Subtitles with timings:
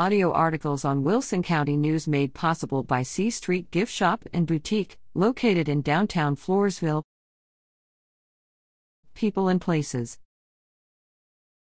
[0.00, 4.98] Audio articles on Wilson County News made possible by C Street Gift Shop and Boutique,
[5.12, 7.02] located in downtown Floresville.
[9.12, 10.18] People and Places